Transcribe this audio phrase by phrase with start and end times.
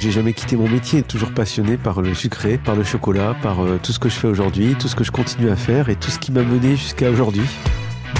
[0.00, 3.80] J'ai jamais quitté mon métier, toujours passionné par le sucré, par le chocolat, par euh,
[3.82, 6.10] tout ce que je fais aujourd'hui, tout ce que je continue à faire et tout
[6.10, 7.42] ce qui m'a mené jusqu'à aujourd'hui.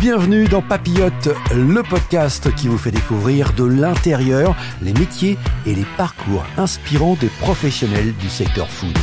[0.00, 5.86] Bienvenue dans Papillote, le podcast qui vous fait découvrir de l'intérieur les métiers et les
[5.96, 8.98] parcours inspirants des professionnels du secteur food.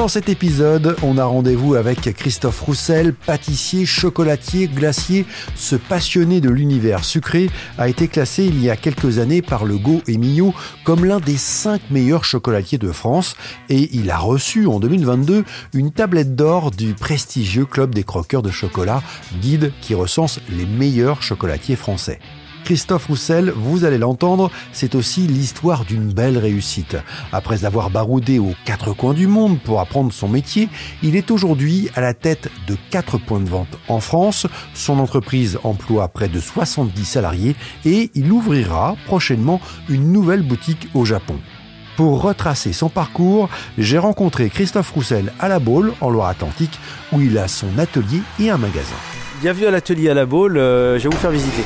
[0.00, 5.26] Dans cet épisode, on a rendez-vous avec Christophe Roussel, pâtissier, chocolatier, glacier.
[5.54, 9.76] Ce passionné de l'univers sucré a été classé il y a quelques années par le
[9.76, 13.36] Go et Mignot comme l'un des cinq meilleurs chocolatiers de France
[13.68, 15.44] et il a reçu en 2022
[15.74, 19.02] une tablette d'or du prestigieux Club des croqueurs de chocolat,
[19.42, 22.20] guide qui recense les meilleurs chocolatiers français.
[22.64, 26.96] Christophe Roussel, vous allez l'entendre, c'est aussi l'histoire d'une belle réussite.
[27.32, 30.68] Après avoir baroudé aux quatre coins du monde pour apprendre son métier,
[31.02, 34.46] il est aujourd'hui à la tête de quatre points de vente en France.
[34.74, 41.04] Son entreprise emploie près de 70 salariés et il ouvrira prochainement une nouvelle boutique au
[41.04, 41.36] Japon.
[41.96, 46.78] Pour retracer son parcours, j'ai rencontré Christophe Roussel à La Baule, en Loire-Atlantique,
[47.12, 48.96] où il a son atelier et un magasin.
[49.42, 51.62] Bienvenue à l'atelier à La Baule, euh, je vais vous faire visiter.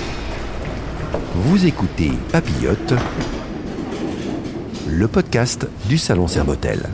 [1.35, 2.95] Vous écoutez Papillote,
[4.87, 6.89] le podcast du Salon Serbotel.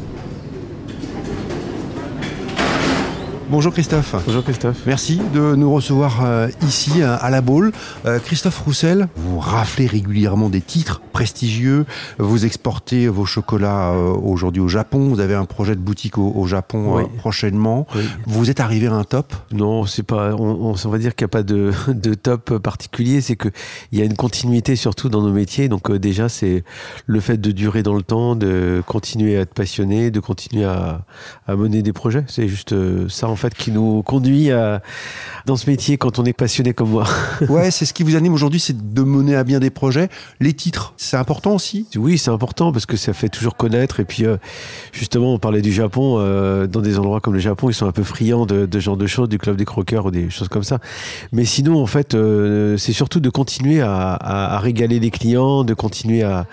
[3.50, 4.14] Bonjour Christophe.
[4.26, 4.76] Bonjour Christophe.
[4.86, 7.72] Merci de nous recevoir euh, ici à La Baule.
[8.06, 11.84] Euh, Christophe Roussel, vous raflez régulièrement des titres prestigieux.
[12.18, 15.08] Vous exportez vos chocolats euh, aujourd'hui au Japon.
[15.08, 17.02] Vous avez un projet de boutique au, Japon Oui.
[17.18, 17.88] prochainement.
[17.96, 18.02] Oui.
[18.26, 19.34] Vous êtes arrivé à un top?
[19.52, 20.32] Non, c'est pas.
[20.36, 23.20] On, va dire qu'il n'y a pas de, de top particulier.
[23.20, 23.48] C'est que
[23.90, 25.68] il y a une continuité surtout dans nos métiers.
[25.68, 26.62] Donc euh, déjà, c'est
[27.06, 31.04] le fait de durer dans le temps, de continuer à être passionné, de continuer à,
[31.48, 32.24] à mener des projets.
[32.28, 34.82] C'est juste euh, ça en fait qui nous conduit à
[35.46, 37.04] dans ce métier quand on est passionné comme moi.
[37.48, 40.08] Ouais, c'est ce qui vous anime aujourd'hui, c'est de mener à bien des projets.
[40.40, 41.86] Les titres, c'est important aussi?
[41.96, 43.98] Oui, c'est important parce que ça fait toujours connaître.
[44.00, 44.36] Et puis, euh,
[44.92, 46.16] justement, on parlait du Japon.
[46.18, 48.84] euh, dans des endroits comme le Japon, ils sont un peu friands de, de ce
[48.84, 50.78] genre de choses, du club des croqueurs ou des choses comme ça.
[51.32, 55.64] Mais sinon, en fait, euh, c'est surtout de continuer à, à- à régaler les clients,
[55.64, 56.46] de continuer à,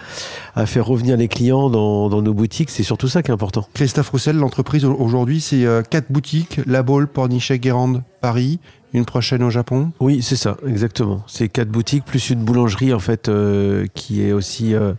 [0.55, 2.69] à faire revenir les clients dans, dans nos boutiques.
[2.69, 3.67] C'est surtout ça qui est important.
[3.73, 8.59] Christophe Roussel, l'entreprise au- aujourd'hui, c'est euh, quatre boutiques, La Baule, Pornichet, Guérande, Paris,
[8.93, 9.91] une prochaine au Japon?
[9.99, 11.23] Oui, c'est ça, exactement.
[11.27, 14.93] C'est quatre boutiques plus une boulangerie en fait euh, qui est aussi euh,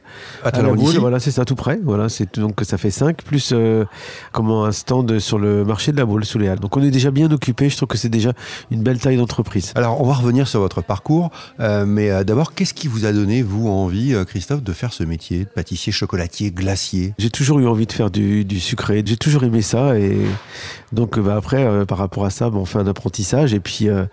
[0.44, 0.96] À à la boule.
[0.98, 1.80] Voilà, c'est ça, tout près.
[1.82, 3.84] Voilà, c'est donc ça fait cinq plus euh,
[4.32, 6.60] comment un stand sur le marché de la boule sous les halles.
[6.60, 7.68] Donc on est déjà bien occupé.
[7.70, 8.32] Je trouve que c'est déjà
[8.70, 9.72] une belle taille d'entreprise.
[9.74, 13.68] Alors, on va revenir sur votre parcours, mais d'abord, qu'est-ce qui vous a donné, vous,
[13.68, 17.14] envie, Christophe, de faire ce métier de pâtissier, chocolatier, glacier?
[17.18, 19.02] J'ai toujours eu envie de faire du, du sucré.
[19.04, 20.18] J'ai toujours aimé ça et
[20.92, 24.06] donc bah, après par rapport à ça, bah, on fait un apprentissage et puis euh,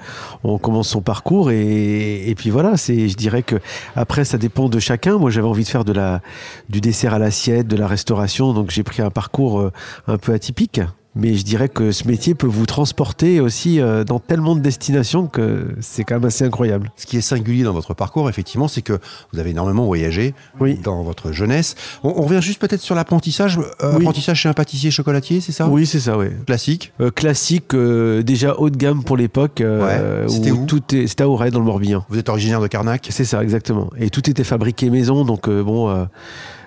[0.44, 2.78] on commence son parcours et, et puis voilà.
[2.78, 3.56] C'est, je dirais que
[3.96, 5.18] après ça dépend de chacun.
[5.18, 6.22] Moi j'avais envie de faire de la
[6.70, 9.72] du dessert à l'assiette, de la restauration, donc j'ai pris un parcours euh,
[10.08, 10.82] un peu atypique.
[11.18, 15.28] Mais je dirais que ce métier peut vous transporter aussi euh, dans tellement de destinations
[15.28, 16.92] que c'est quand même assez incroyable.
[16.98, 19.00] Ce qui est singulier dans votre parcours, effectivement, c'est que
[19.32, 20.76] vous avez énormément voyagé Oui.
[20.84, 21.76] dans votre jeunesse.
[22.04, 23.58] On, on revient juste peut-être sur l'apprentissage.
[23.82, 23.98] Euh, Oui.
[24.02, 25.68] Apprentissage chez un pâtissier chocolatier, c'est ça?
[25.70, 26.28] Oui, c'est ça, oui.
[26.46, 26.92] Classique.
[27.00, 29.62] Euh, classique, euh, déjà haut de gamme pour l'époque.
[29.62, 30.66] euh, Ouais, c'était où?
[30.66, 32.04] tout est, C'était à Auray, dans le Morbihan.
[32.10, 33.08] Vous êtes originaire de Carnac?
[33.10, 33.90] C'est ça, exactement.
[33.98, 36.04] Et tout était fabriqué maison, donc euh, bon, euh,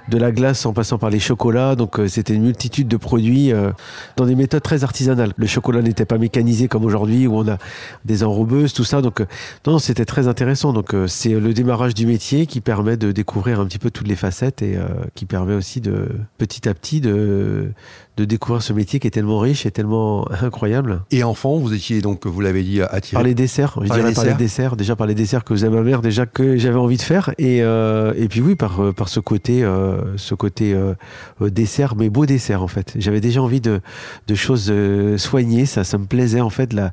[0.09, 3.53] de la glace en passant par les chocolats, donc euh, c'était une multitude de produits
[3.53, 3.71] euh,
[4.17, 5.33] dans des méthodes très artisanales.
[5.37, 7.59] Le chocolat n'était pas mécanisé comme aujourd'hui où on a
[8.05, 9.03] des enrobeuses, tout ça.
[9.03, 9.27] Donc euh,
[9.67, 10.73] non, c'était très intéressant.
[10.73, 14.17] Donc c'est le démarrage du métier qui permet de découvrir un petit peu toutes les
[14.17, 14.79] facettes et
[15.15, 16.09] qui permet aussi de
[16.39, 17.73] petit à petit de
[18.19, 21.03] de découvrir ce métier qui est tellement riche et tellement incroyable.
[21.13, 23.15] Et enfant, vous étiez donc, vous l'avez dit, attiré.
[23.15, 24.37] Par les desserts, je Par les dirais par les desserts.
[24.37, 27.31] desserts, déjà par les desserts que faisait ma mère, déjà que j'avais envie de faire,
[27.39, 30.95] et euh, et puis oui par euh, par ce côté euh, ce côté euh,
[31.41, 32.95] dessert, mais beau dessert en fait.
[32.99, 33.81] J'avais déjà envie de
[34.27, 34.73] de choses
[35.17, 36.93] soignées, ça ça me plaisait en fait la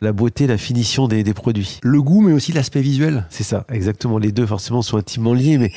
[0.00, 1.78] la beauté, la finition des, des produits.
[1.82, 3.26] Le goût, mais aussi l'aspect visuel.
[3.30, 4.18] C'est ça, exactement.
[4.18, 5.72] Les deux forcément sont intimement liés, mais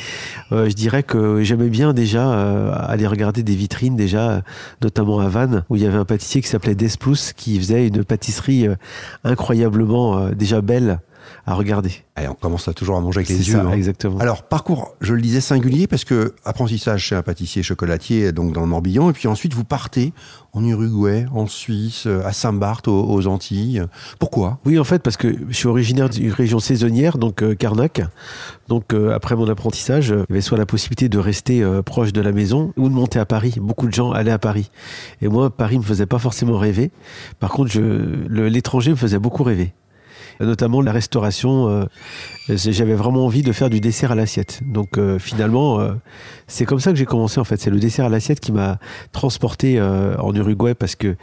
[0.52, 4.42] je dirais que j'aimais bien déjà aller regarder des vitrines déjà, euh,
[4.88, 8.06] notamment à Vannes, où il y avait un pâtissier qui s'appelait Desplous, qui faisait une
[8.06, 8.76] pâtisserie euh,
[9.26, 11.02] incroyablement euh, déjà belle
[11.46, 11.92] à regarder.
[12.16, 13.54] Allez, on commence toujours à manger avec les yeux.
[13.54, 13.72] ça, hein.
[13.72, 14.18] exactement.
[14.20, 18.62] Alors, parcours, je le disais, singulier, parce que apprentissage chez un pâtissier chocolatier, donc dans
[18.62, 20.14] le Morbihan, et puis ensuite vous partez
[20.54, 23.84] en Uruguay, en Suisse, à Saint-Barth, aux, aux Antilles.
[24.20, 24.60] Pourquoi?
[24.66, 28.02] Oui, en fait, parce que je suis originaire d'une région saisonnière, donc euh, Carnac.
[28.68, 31.82] Donc, euh, après mon apprentissage, euh, il y avait soit la possibilité de rester euh,
[31.82, 33.56] proche de la maison ou de monter à Paris.
[33.62, 34.70] Beaucoup de gens allaient à Paris.
[35.22, 36.92] Et moi, Paris me faisait pas forcément rêver.
[37.40, 37.78] Par contre,
[38.30, 39.74] l'étranger me faisait beaucoup rêver.
[40.40, 41.68] Notamment la restauration.
[41.70, 41.86] Euh,
[42.50, 44.62] j'avais vraiment envie de faire du dessert à l'assiette.
[44.66, 45.94] Donc euh, finalement, euh,
[46.48, 47.60] c'est comme ça que j'ai commencé en fait.
[47.60, 48.80] C'est le dessert à l'assiette qui m'a
[49.12, 51.16] transporté en Uruguay parce que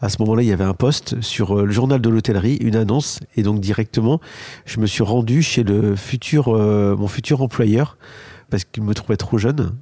[0.00, 3.18] à ce moment-là, il y avait un poste sur le journal de l'hôtellerie, une annonce,
[3.36, 4.20] et donc directement,
[4.64, 7.98] je me suis rendu chez le futur, mon futur employeur
[8.48, 9.72] parce qu'il me trouvait trop jeune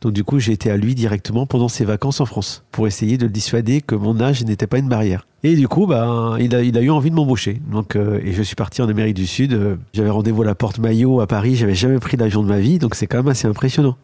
[0.00, 3.18] donc du coup, j'ai été à lui directement pendant ses vacances en France pour essayer
[3.18, 5.26] de le dissuader que mon âge n'était pas une barrière.
[5.44, 7.60] Et du coup, bah, il, a, eu envie de m'embaucher.
[7.94, 9.52] Euh, et je suis parti en Amérique du Sud.
[9.52, 11.54] Euh, j'avais rendez-vous à la Porte Maillot à Paris.
[11.54, 13.96] J'avais jamais pris l'avion de ma vie, donc c'est quand même assez impressionnant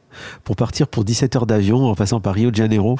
[0.45, 2.97] pour partir pour 17 heures d'avion en passant par Rio de Janeiro.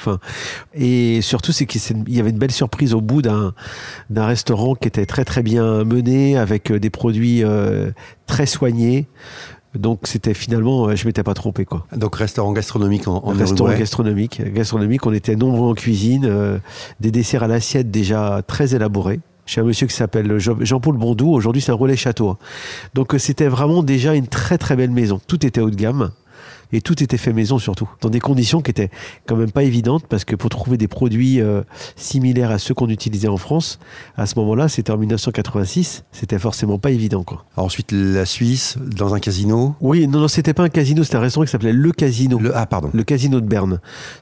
[0.73, 1.81] Et surtout, c'est qu'il
[2.13, 3.53] y avait une belle surprise au bout d'un
[4.09, 7.43] d'un restaurant qui était très très bien mené avec euh, des produits
[8.27, 9.07] très soignés.
[9.75, 11.85] Donc c'était finalement, euh, je m'étais pas trompé quoi.
[11.95, 15.05] Donc restaurant gastronomique en, en Restaurant gastronomique, gastronomique.
[15.05, 16.57] On était nombreux en cuisine, euh,
[16.99, 19.19] des desserts à l'assiette déjà très élaborés.
[19.47, 21.31] Chez un monsieur qui s'appelle Jean-Paul Bondou.
[21.31, 22.37] Aujourd'hui, c'est un relais château.
[22.95, 25.19] Donc euh, c'était vraiment déjà une très très belle maison.
[25.27, 26.11] Tout était haut de gamme
[26.71, 28.89] et tout était fait maison surtout, dans des conditions qui étaient
[29.27, 31.61] quand même pas évidentes parce que pour trouver des produits euh,
[31.95, 33.79] similaires à ceux qu'on utilisait en France,
[34.17, 37.45] à ce moment-là, c'était en 1986, c'était forcément pas évident quoi.
[37.55, 39.75] ensuite la Suisse dans un casino.
[39.81, 42.39] Oui, non non, c'était pas un casino, c'était un restaurant qui s'appelait Le Casino.
[42.39, 42.89] Le ah pardon.
[42.93, 43.79] Le Casino de Berne.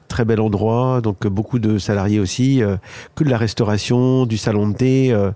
[0.08, 2.76] Très bel endroit, donc beaucoup de salariés aussi, euh,
[3.14, 5.30] que de la restauration, du salon de thé, euh,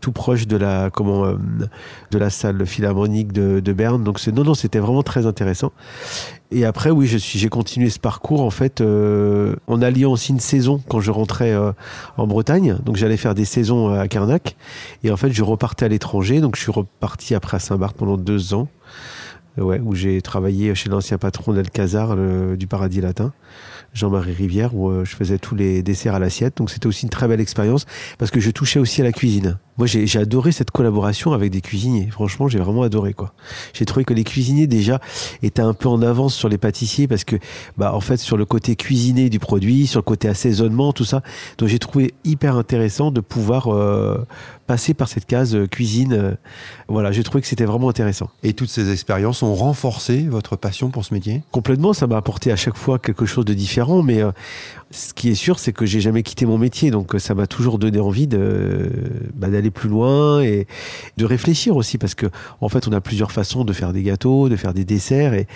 [0.00, 4.02] tout proche de la comment de la salle philharmonique de, de Berne.
[4.04, 5.72] Donc non non, c'était vraiment très intéressant.
[6.52, 10.30] Et après, oui, je suis, j'ai continué ce parcours en fait euh, en alliant aussi
[10.30, 11.72] une saison quand je rentrais euh,
[12.16, 12.76] en Bretagne.
[12.84, 14.56] Donc j'allais faire des saisons euh, à Carnac
[15.02, 16.40] et en fait je repartais à l'étranger.
[16.40, 18.68] Donc je suis reparti après à Saint-Barth pendant deux ans,
[19.58, 22.16] ouais, où j'ai travaillé chez l'ancien patron d'Alcazar
[22.56, 23.32] du Paradis Latin.
[23.96, 26.58] Jean-Marie Rivière, où euh, je faisais tous les desserts à l'assiette.
[26.58, 27.86] Donc c'était aussi une très belle expérience
[28.18, 29.58] parce que je touchais aussi à la cuisine.
[29.78, 32.08] Moi, j'ai adoré cette collaboration avec des cuisiniers.
[32.10, 33.34] Franchement, j'ai vraiment adoré quoi.
[33.74, 35.00] J'ai trouvé que les cuisiniers déjà
[35.42, 37.36] étaient un peu en avance sur les pâtissiers parce que,
[37.76, 41.22] bah, en fait, sur le côté cuisiné du produit, sur le côté assaisonnement, tout ça.
[41.58, 44.24] Donc j'ai trouvé hyper intéressant de pouvoir euh,
[44.66, 46.36] passer par cette case euh, cuisine.
[46.88, 48.30] voilà, j'ai trouvé que c'était vraiment intéressant.
[48.42, 51.42] Et toutes ces expériences ont renforcé votre passion pour ce métier?
[51.50, 54.32] Complètement, ça m'a apporté à chaque fois quelque chose de différent mais euh,
[54.90, 57.46] ce qui est sûr, c'est que j'ai jamais quitté mon métier, donc euh, ça m'a
[57.46, 58.90] toujours donné envie de
[59.34, 60.66] bah, d'aller plus loin et
[61.16, 62.26] de réfléchir aussi, parce que
[62.60, 65.46] en fait, on a plusieurs façons de faire des gâteaux, de faire des desserts, et,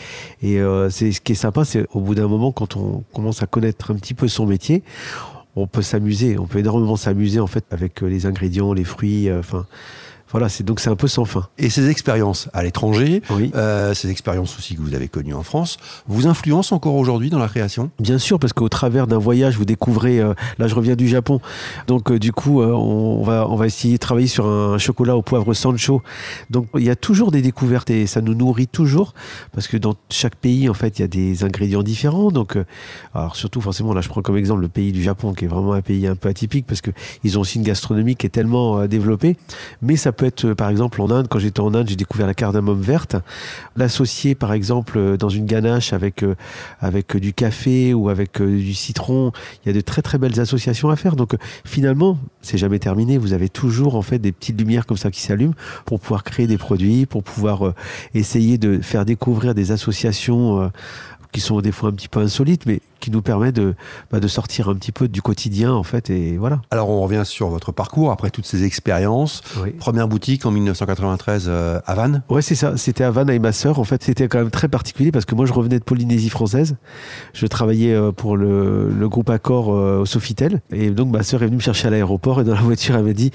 [0.42, 3.42] et euh, c'est ce qui est sympa, c'est au bout d'un moment, quand on commence
[3.42, 4.82] à connaître un petit peu son métier,
[5.56, 9.66] on peut s'amuser, on peut énormément s'amuser en fait avec les ingrédients, les fruits, enfin.
[10.32, 11.48] Voilà, c'est donc c'est un peu sans fin.
[11.58, 13.22] Et ces expériences à l'étranger,
[13.54, 17.38] euh, ces expériences aussi que vous avez connues en France, vous influencent encore aujourd'hui dans
[17.38, 17.90] la création?
[17.98, 20.20] Bien sûr, parce qu'au travers d'un voyage, vous découvrez.
[20.20, 21.40] Euh, là, je reviens du Japon,
[21.88, 25.22] donc euh, du coup, on, va on va essayer de travailler sur un chocolat au
[25.22, 26.02] poivre Sancho.
[26.48, 29.14] Donc il y a toujours des découvertes et ça nous nourrit toujours,
[29.52, 32.30] parce que dans chaque pays, en fait, il y a des ingrédients différents.
[32.30, 32.56] Donc,
[33.14, 35.72] alors surtout forcément, là, je prends comme exemple le pays du Japon, qui est vraiment
[35.72, 36.92] un pays un peu atypique, parce que
[37.24, 39.36] ils ont aussi une gastronomie qui est tellement développée,
[39.82, 42.26] mais ça peut être, euh, par exemple, en Inde, quand j'étais en Inde, j'ai découvert
[42.26, 43.16] la cardamome verte.
[43.74, 46.34] L'associer, par exemple, euh, dans une ganache avec, euh,
[46.78, 49.32] avec du café ou avec du citron,
[49.64, 51.16] il y a de très très belles associations à faire.
[51.16, 53.16] Donc finalement, c'est jamais terminé.
[53.16, 55.54] Vous avez toujours en fait des petites lumières comme ça qui s'allument
[55.86, 57.72] pour pouvoir créer des produits, pour pouvoir
[58.14, 60.70] essayer de faire découvrir des associations
[61.32, 63.74] qui sont des fois un petit peu insolites, mais qui nous permet de,
[64.10, 66.60] bah, de sortir un petit peu du quotidien, en fait, et voilà.
[66.70, 69.42] Alors, on revient sur votre parcours, après toutes ces expériences.
[69.78, 72.76] Première boutique en 1993 euh, à Vannes Ouais, c'est ça.
[72.76, 73.78] C'était à Vannes avec ma sœur.
[73.78, 76.76] En fait, c'était quand même très particulier parce que moi, je revenais de Polynésie française.
[77.32, 80.60] Je travaillais euh, pour le, le groupe Accor euh, au Sofitel.
[80.72, 83.04] Et donc, ma sœur est venue me chercher à l'aéroport et dans la voiture, elle
[83.04, 83.30] m'a dit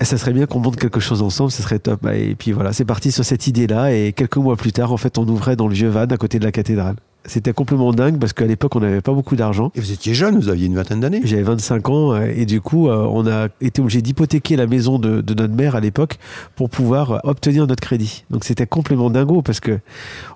[0.00, 2.06] eh, ça serait bien qu'on monte quelque chose ensemble, ce serait top.
[2.12, 3.92] Et puis voilà, c'est parti sur cette idée-là.
[3.92, 6.38] Et quelques mois plus tard, en fait, on ouvrait dans le vieux van à côté
[6.38, 9.70] de la cathédrale c'était complètement dingue parce qu'à l'époque, on n'avait pas beaucoup d'argent.
[9.74, 12.60] Et vous étiez jeune, vous aviez une vingtaine d'années J'avais 25 ans euh, et du
[12.60, 16.18] coup, euh, on a été obligé d'hypothéquer la maison de, de, notre mère à l'époque
[16.56, 18.24] pour pouvoir euh, obtenir notre crédit.
[18.30, 19.78] Donc c'était complètement dingo parce que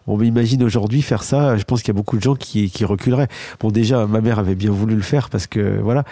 [0.07, 1.57] on m'imagine aujourd'hui faire ça.
[1.57, 3.29] Je pense qu'il y a beaucoup de gens qui, qui reculeraient.
[3.61, 6.05] Bon, déjà, ma mère avait bien voulu le faire parce que voilà.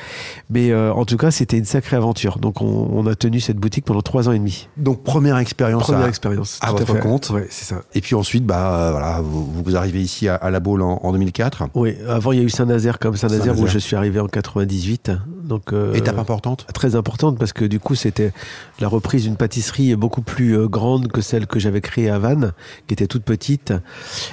[0.48, 2.38] Mais en tout cas, c'était une sacrée aventure.
[2.38, 4.68] Donc on, on, a tenu cette boutique pendant trois ans et demi.
[4.76, 7.30] Donc première expérience première expérience à, votre compte.
[7.30, 7.82] Ouais, c'est ça.
[7.94, 11.68] Et puis ensuite, bah voilà, vous, vous arrivez ici à, à la en, 2004.
[11.74, 15.12] Oui, avant il y a eu Saint-Nazaire comme Saint-Nazaire où je suis arrivé en 98.
[15.44, 18.32] Donc, euh, Étape importante Très importante parce que du coup c'était
[18.78, 22.52] la reprise d'une pâtisserie beaucoup plus euh, grande que celle que j'avais créée à Vannes,
[22.86, 23.72] qui était toute petite.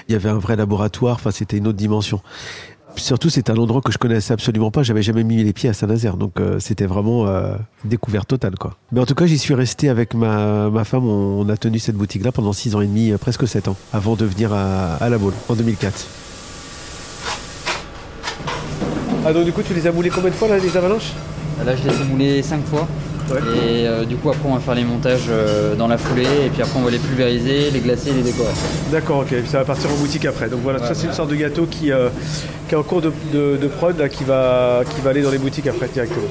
[0.07, 2.22] Il y avait un vrai laboratoire, enfin c'était une autre dimension.
[2.98, 4.82] Surtout, c'est un endroit que je connaissais absolument pas.
[4.84, 6.18] J'avais jamais mis les pieds à Saint-Nazaire.
[6.18, 8.56] Donc, euh, c'était vraiment euh, découverte totale.
[8.60, 8.75] Quoi.
[8.92, 11.06] Mais en tout cas, j'y suis resté avec ma, ma femme.
[11.08, 13.75] On, on a tenu cette boutique-là pendant 6 ans et demi, euh, presque 7 ans,
[13.94, 16.08] avant de venir à, à La Baule en 2004.
[19.25, 21.13] Ah, donc du coup, tu les as moulés combien de fois, là, les avalanches?
[21.66, 22.88] Là, je les ai moulés 5 fois.
[23.29, 23.39] Ouais.
[23.81, 26.27] Et euh, du coup, après, on va faire les montages euh, dans la foulée.
[26.46, 28.51] Et puis après, on va les pulvériser, les glacer et les décorer.
[28.91, 29.34] D'accord, ok.
[29.48, 30.48] Ça va partir en boutique après.
[30.50, 32.10] Donc voilà, Ouais, ça, c'est une sorte de gâteau qui, euh,
[32.67, 35.31] qui est en cours de, de- de prod, là, qui, va, qui va aller dans
[35.31, 36.27] les boutiques après directement.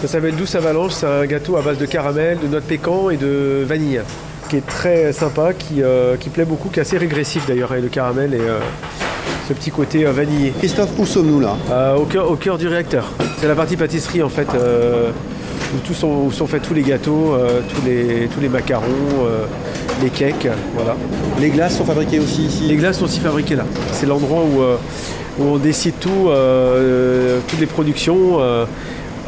[0.00, 0.92] Ça s'appelle Douce Avalanche.
[0.92, 4.00] C'est un gâteau à base de caramel, de noix de pécan et de vanille
[4.48, 7.84] qui est très sympa, qui, euh, qui plaît beaucoup, qui est assez régressif d'ailleurs, avec
[7.84, 8.58] le caramel et euh,
[9.48, 10.52] ce petit côté euh, vanillé.
[10.58, 11.56] Christophe, où sommes-nous là?
[11.70, 13.08] Euh, au, cœur, au cœur du réacteur.
[13.40, 15.08] C'est la partie pâtisserie en fait, euh,
[15.74, 18.86] où, tout sont, où sont faits tous les gâteaux, euh, tous, les, tous les macarons,
[19.24, 19.44] euh,
[20.02, 20.96] les cakes, voilà.
[21.40, 22.64] Les glaces sont fabriquées aussi ici.
[22.64, 23.64] Les glaces sont aussi fabriquées là.
[23.92, 24.76] C'est l'endroit où, euh,
[25.38, 26.30] où on décide tout,
[27.48, 28.38] toutes les productions.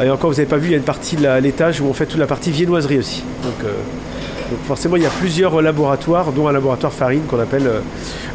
[0.03, 1.95] et encore, vous n'avez pas vu, il y a une partie à l'étage où on
[1.95, 3.23] fait toute la partie viennoiserie aussi.
[3.43, 3.71] Donc,
[4.51, 7.81] donc forcément, il y a plusieurs laboratoires, dont un laboratoire farine qu'on appelle, euh,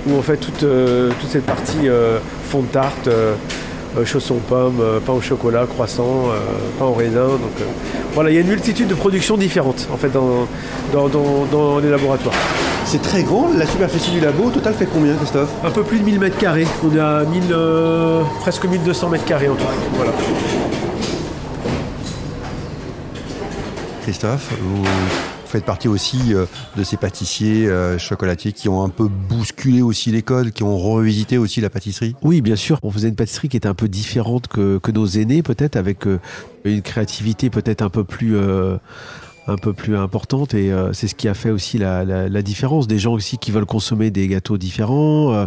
[0.08, 2.18] où on fait toute, euh, toute cette partie euh,
[2.50, 3.10] fond de tarte,
[4.06, 6.38] chaussons pommes, euh, pain au chocolat, croissant, euh,
[6.78, 7.28] pain au raisin.
[7.28, 7.66] Donc euh,
[8.14, 10.48] voilà, il y a une multitude de productions différentes en fait dans,
[10.94, 12.36] dans, dans- dans les laboratoires.
[12.86, 13.50] C'est très grand.
[13.58, 15.50] La superficie du labo, au total, fait combien, Christophe?
[15.64, 16.66] Un peu plus de 1000 mètres carrés.
[16.84, 19.64] On est à 1000, euh, presque 1200 mètres carrés en tout.
[19.96, 20.12] Voilà.
[24.02, 24.84] Christophe, vous
[25.50, 26.46] faites partie aussi euh,
[26.78, 30.78] de ces pâtissiers euh, chocolatiers qui ont un peu bousculé aussi les codes, qui ont
[30.78, 32.16] revisité aussi la pâtisserie?
[32.22, 32.80] Oui, bien sûr.
[32.84, 36.20] On faisait une pâtisserie qui était un peu différente que, nos aînés, peut-être, avec euh,
[36.64, 38.38] une créativité peut-être un peu plus.
[39.50, 42.42] Un peu plus importante et euh, c'est ce qui a fait aussi la, la- la
[42.42, 45.46] différence des gens aussi qui veulent consommer des gâteaux différents euh,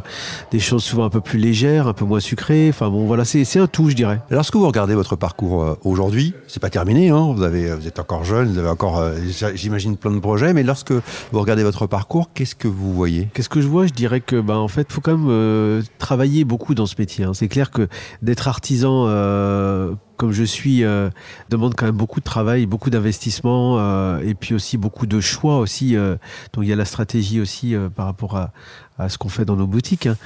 [0.51, 3.45] des choses souvent un peu plus légères un peu moins sucrées enfin bon voilà c'est
[3.45, 7.11] c'est un tout je dirais Lorsque vous regardez votre parcours euh, aujourd'hui, c'est pas terminé,
[7.11, 9.15] hein, vous, avez, vous êtes encore jeune, vous avez encore, euh,
[9.55, 13.29] j'imagine, plein de projets, mais lorsque vous regardez votre parcours, qu'est-ce que vous voyez?
[13.35, 13.87] Qu'est-ce que je vois?
[13.87, 17.25] Je dirais que, ben, en fait, faut quand même euh, travailler beaucoup dans ce métier.
[17.25, 17.33] hein.
[17.35, 17.89] C'est clair que
[18.23, 21.11] d'être artisan euh, comme je suis euh,
[21.51, 25.59] demande quand même beaucoup de travail, beaucoup d'investissement euh, et puis aussi beaucoup de choix
[25.59, 25.97] aussi.
[25.97, 26.17] euh.
[26.53, 28.53] donc il y a la stratégie aussi euh, par rapport à,
[28.99, 30.07] à ce qu'on fait dans nos boutiques.
[30.07, 30.17] hein.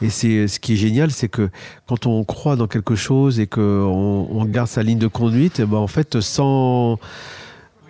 [0.00, 1.48] Et c'est ce qui est génial, c'est que
[1.86, 5.64] quand on croit dans quelque chose et qu'on on garde sa ligne de conduite, eh
[5.64, 6.98] ben, en fait, sans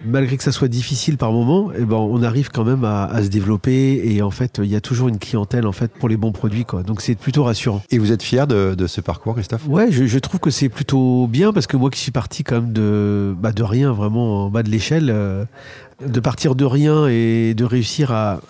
[0.05, 3.23] malgré que ça soit difficile par moment, eh ben, on arrive quand même à, à
[3.23, 6.17] se développer et en fait, il y a toujours une clientèle en fait pour les
[6.17, 6.83] bons produits, quoi.
[6.83, 7.83] Donc c'est plutôt rassurant.
[7.91, 9.67] Et vous êtes fier de, de ce parcours, Christophe?
[9.69, 12.57] Ouais, je, je trouve que c'est plutôt bien parce que moi qui suis parti quand
[12.57, 15.45] même de, bah, de rien, vraiment en bas de l'échelle, euh,
[16.01, 18.41] de partir de rien et de réussir à,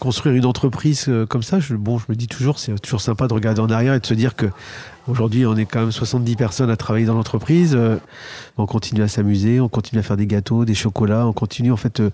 [0.00, 3.28] construire une entreprise euh, comme ça, je, bon, je me dis toujours, c'est toujours sympa
[3.28, 4.46] de regarder en arrière et de se dire que
[5.08, 7.74] aujourd'hui, on est quand même 70 personnes à travailler dans l'entreprise.
[7.74, 7.96] euh,
[8.56, 11.76] on continue à s'amuser, on continue à faire des gâteaux, des chocolats, on continue, en
[11.76, 12.10] fait, euh,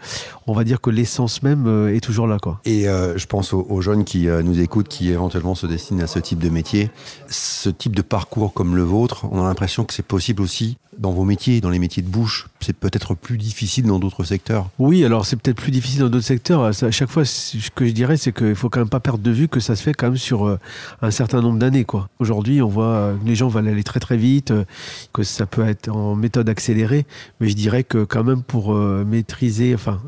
[0.47, 2.61] on va dire que l'essence même est toujours là, quoi.
[2.65, 6.19] Et je pense aux, aux jeunes qui nous écoutent, qui éventuellement se destinent à ce
[6.19, 6.91] type de métier.
[7.29, 11.13] Ce type de parcours comme le vôtre, on a l'impression que c'est possible aussi dans
[11.13, 12.49] vos métiers, dans les métiers de bouche.
[12.61, 14.69] C'est peut-être plus difficile dans d'autres secteurs.
[14.79, 16.63] Oui, alors c'est peut-être plus difficile dans d'autres secteurs.
[16.63, 19.31] À chaque fois, ce que je dirais, c'est qu'il faut quand même pas perdre de
[19.33, 20.57] vue que ça se fait quand même sur euh,
[21.03, 21.85] un certain nombre d'années.
[22.21, 24.65] Aujourd'hui, on voit euh, que les gens veulent aller très très vite, euh,
[25.13, 27.07] que ça peut être en méthode accélérée,
[27.41, 30.01] mais je dirais que quand même pour euh, maîtriser, enfin,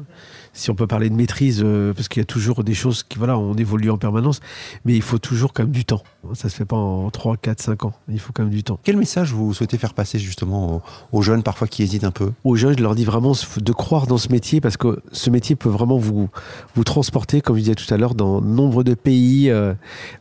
[0.52, 3.18] si on peut parler de maîtrise, euh, parce qu'il y a toujours des choses qui,
[3.18, 4.40] voilà, on évolue en permanence,
[4.84, 6.02] mais il faut toujours quand même du temps.
[6.34, 7.92] Ça se fait pas en 3, 4, 5 ans.
[8.08, 8.78] Il faut quand même du temps.
[8.82, 12.32] Quel message vous souhaitez faire passer justement aux, aux jeunes parfois qui hésitent un peu?
[12.44, 15.56] Aux jeunes, je leur dis vraiment de croire dans ce métier parce que ce métier
[15.56, 16.28] peut vraiment vous,
[16.74, 19.72] vous transporter, comme je disais tout à l'heure, dans nombre de pays, euh,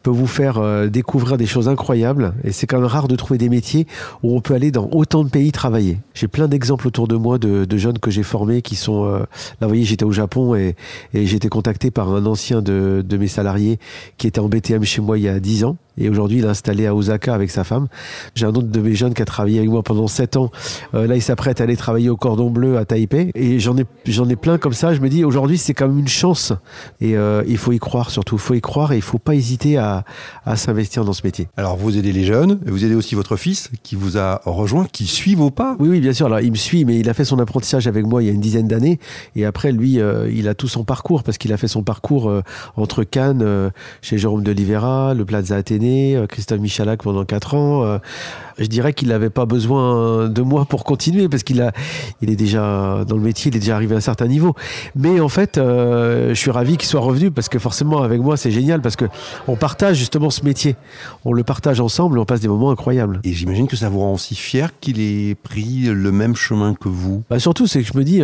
[0.04, 2.34] peut vous faire euh, découvrir des choses incroyables.
[2.44, 3.88] Et c'est quand même rare de trouver des métiers
[4.24, 5.98] où on peut aller dans autant de pays travailler.
[6.14, 9.06] J'ai plein d'exemples autour de moi de, de jeunes que j'ai formés qui sont...
[9.06, 9.28] là,
[9.62, 10.12] vous voyez, j'étais au
[10.56, 10.76] Et,
[11.14, 13.80] et j'ai été contacté par un ancien de, de mes salariés
[14.18, 15.78] qui était en BTM chez moi il y a 10 ans.
[16.00, 17.88] Et aujourd'hui, il est installé à Osaka avec sa femme.
[18.34, 20.50] J'ai un autre de mes jeunes qui a travaillé avec moi pendant 7 ans.
[20.94, 23.32] Euh, là, il s'apprête à aller travailler au Cordon Bleu à Taipei.
[23.36, 24.94] Et j'en ai, j'en ai plein comme ça.
[24.94, 26.54] Je me dis, aujourd'hui, c'est quand même une chance.
[27.02, 28.36] Et euh, il faut y croire surtout.
[28.36, 30.06] Il faut y croire et il faut pas hésiter à,
[30.46, 31.48] à s'investir dans ce métier.
[31.58, 35.06] Alors vous aidez les jeunes, vous aidez aussi votre fils qui vous a rejoint, qui
[35.06, 35.76] suit vos pas.
[35.80, 36.28] Oui, oui, bien sûr.
[36.28, 38.34] Alors, il me suit, mais il a fait son apprentissage avec moi il y a
[38.34, 39.00] une dizaine d'années.
[39.36, 42.32] Et après, lui, euh, il a tout son parcours parce qu'il a fait son parcours
[42.76, 48.00] entre Cannes, chez Jérôme de Oliveira, le Plaza Athénée, années, Christophe Michalak pendant 4 ans.
[48.58, 51.72] je dirais qu'il n'avait pas besoin de moi pour continuer parce qu'il a,
[52.22, 54.54] il est déjà dans le métier, il est déjà arrivé à un certain niveau.
[54.96, 58.52] Mais en fait, je suis ravi qu'il soit revenu parce que forcément avec moi c'est
[58.52, 59.06] génial parce que
[59.48, 60.76] on partage justement ce métier,
[61.26, 63.22] on le partage ensemble, on passe des moments incroyables.
[63.24, 66.90] Et j'imagine que ça vous rend aussi fier qu'il ait pris le même chemin que
[66.90, 67.24] vous.
[67.30, 68.22] Bah surtout c'est que je me dis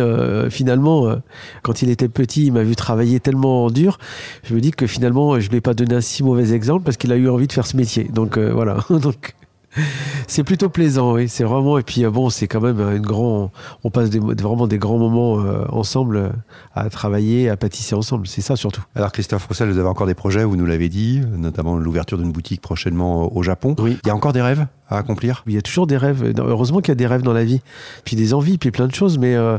[0.50, 1.16] finalement
[1.62, 3.98] quand il était petit, il m'a vu travailler tellement dur.
[4.44, 6.84] Je me dis que finalement, je ne lui ai pas donné un si mauvais exemple
[6.84, 8.04] parce qu'il a eu envie de faire ce métier.
[8.04, 8.78] Donc euh, voilà.
[8.90, 9.34] Donc
[10.26, 11.28] c'est plutôt plaisant, oui.
[11.28, 11.78] C'est vraiment.
[11.78, 13.50] Et puis euh, bon, c'est quand même une grand.
[13.84, 16.32] On passe vraiment des grands moments euh, ensemble
[16.74, 18.26] à travailler, à pâtisser ensemble.
[18.26, 18.82] C'est ça surtout.
[18.94, 22.32] Alors Christophe Roussel, vous avez encore des projets, vous nous l'avez dit, notamment l'ouverture d'une
[22.32, 23.74] boutique prochainement au Japon.
[23.78, 23.98] Oui.
[24.04, 25.42] Il y a encore des rêves à accomplir?
[25.46, 26.32] Il y a toujours des rêves.
[26.38, 27.60] Heureusement qu'il y a des rêves dans la vie.
[28.04, 29.18] Puis des envies, puis plein de choses.
[29.18, 29.58] Mais euh,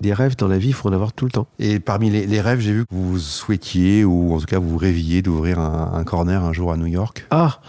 [0.00, 1.46] des rêves dans la vie, il faut en avoir tout le temps.
[1.58, 5.22] Et parmi les, rêves, j'ai vu que vous souhaitiez, ou en tout cas vous rêviez
[5.22, 7.26] d'ouvrir un, corner un jour à New York.
[7.30, 7.60] Ah,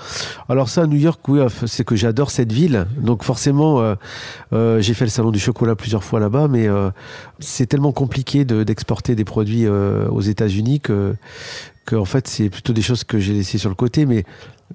[0.50, 2.86] alors ça, New York, oui, c'est que j'adore cette ville.
[3.00, 3.96] Donc forcément, euh,
[4.54, 6.68] euh, j'ai fait le salon du chocolat plusieurs fois là-bas, mais
[7.40, 11.16] c'est tellement compliqué d'exporter des produits aux États-Unis que,
[11.86, 14.06] que en fait, c'est plutôt des choses que j'ai laissées sur le côté.
[14.06, 14.26] Mais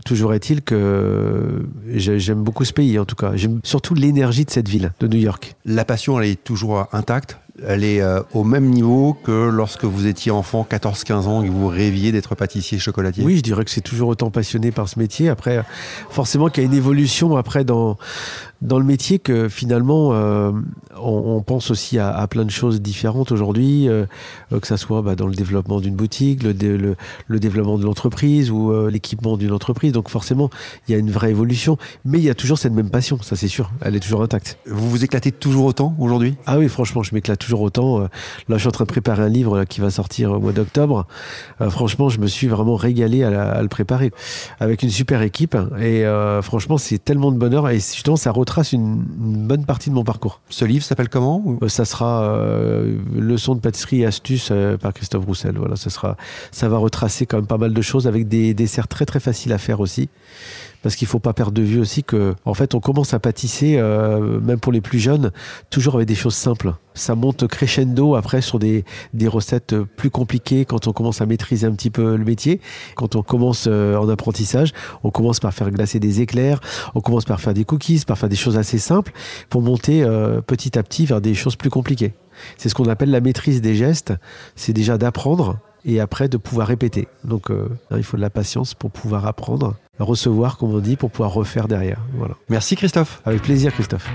[0.07, 3.33] Toujours est-il que j'aime beaucoup ce pays, en tout cas.
[3.37, 5.54] J'aime surtout l'énergie de cette ville, de New York.
[5.66, 10.07] La passion, elle est toujours intacte elle est euh, au même niveau que lorsque vous
[10.07, 13.71] étiez enfant, 14-15 ans, et que vous rêviez d'être pâtissier chocolatier Oui, je dirais que
[13.71, 15.28] c'est toujours autant passionné par ce métier.
[15.28, 15.64] Après,
[16.11, 17.99] forcément qu'il y a une évolution après dans,
[18.62, 20.52] dans le métier que finalement, euh,
[20.97, 24.07] on, pense aussi à, plein de choses différentes aujourd'hui, euh,
[24.50, 26.52] que ça soit bah, dans le développement d'une boutique, le,
[27.26, 29.90] le, développement de l'entreprise ou euh, l'équipement d'une entreprise.
[29.90, 30.49] Donc forcément,
[30.87, 33.35] il y a une vraie évolution, mais il y a toujours cette même passion, ça
[33.35, 34.59] c'est sûr, elle est toujours intacte.
[34.66, 36.37] Vous vous éclatez toujours autant aujourd'hui?
[36.47, 37.99] Ah oui, franchement, je m'éclate toujours autant.
[37.99, 38.09] Là,
[38.49, 41.07] je suis en train de préparer un livre qui va sortir au mois d'octobre.
[41.69, 44.12] franchement, je me suis vraiment régalé à, à, le préparer
[44.61, 46.04] avec une super équipe et
[46.42, 49.03] franchement, c'est tellement de bonheur et justement, ça retrace trace une,
[49.47, 50.43] bonne partie de mon parcours.
[50.51, 54.93] Ce livre s'appelle comment euh, Ça sera euh, Leçon de pâtisserie et astuces euh, par
[54.93, 55.57] Christophe Roussel.
[55.57, 56.19] Voilà, ça sera,
[56.51, 59.55] ça va retracer quand même pas mal de choses avec des desserts très très faciles
[59.55, 60.11] à faire aussi
[60.83, 63.77] parce qu'il faut pas perdre de vue aussi que, en fait, on commence à pâtisser,
[63.79, 65.31] euh, même pour les plus jeunes,
[65.71, 66.75] toujours avec des choses simples.
[66.95, 68.85] Ça monte crescendo après sur des,
[69.15, 72.61] des recettes plus compliquées quand on commence à maîtriser un petit peu le métier.
[72.97, 74.73] Quand on commence euh, en apprentissage,
[75.03, 76.61] on commence par faire glacer des éclairs,
[76.95, 79.12] on commence par faire des cookies, par faire des choses assez simples
[79.49, 82.14] pour monter euh, petit à petit vers des choses plus compliquées.
[82.57, 84.12] C'est ce qu'on appelle la maîtrise des gestes.
[84.57, 87.09] C'est déjà d'apprendre et après de pouvoir répéter.
[87.25, 91.11] Donc euh, il faut de la patience pour pouvoir apprendre, recevoir comme on dit, pour
[91.11, 91.98] pouvoir refaire derrière.
[92.14, 92.35] Voilà.
[92.48, 93.20] Merci Christophe.
[93.24, 94.09] Avec plaisir Christophe.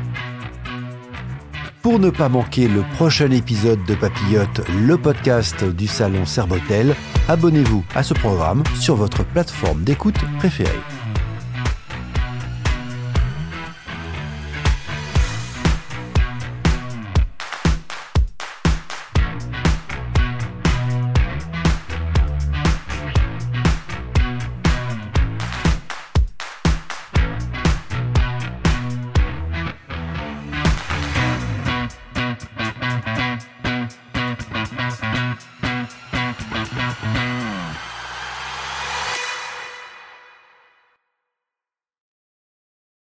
[1.82, 6.96] Pour ne pas manquer le prochain épisode de Papillote, le podcast du salon Serbotel,
[7.30, 10.80] abonnez-vous à ce programme sur votre plateforme d'écoute préférée.